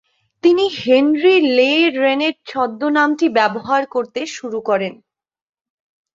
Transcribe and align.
তিনি 0.43 0.65
Henry 0.79 1.35
Le 1.57 1.71
Rennet 1.97 2.35
ছদ্মনামটি 2.45 3.27
ব্যবহার 3.37 3.81
করতে 3.85 4.21
শুরু 4.35 4.59
করেন। 4.61 4.93